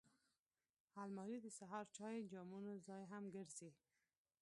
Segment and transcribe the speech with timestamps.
[1.01, 3.69] الماري د سهار د چای جامونو ځای هم ګرځي